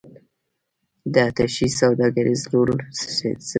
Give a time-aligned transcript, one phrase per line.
[1.13, 3.05] د اتشې سوداګریز رول څه
[3.37, 3.45] دی؟